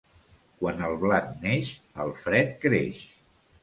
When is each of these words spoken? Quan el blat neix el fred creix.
Quan 0.61 0.81
el 0.87 0.95
blat 1.05 1.29
neix 1.45 1.77
el 2.07 2.19
fred 2.25 2.61
creix. 2.67 3.09